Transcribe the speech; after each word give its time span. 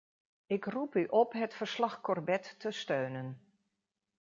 Ik 0.45 0.65
roep 0.65 0.95
u 0.95 1.05
op 1.05 1.33
het 1.33 1.53
verslag-Corbett 1.53 2.55
te 2.59 2.71
steunen. 2.71 3.39